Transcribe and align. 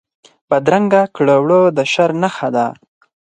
بدرنګه 0.49 1.01
کړه 1.15 1.35
وړه 1.43 1.61
د 1.77 1.79
شر 1.91 2.11
نښه 2.21 2.49
ده 2.55 2.65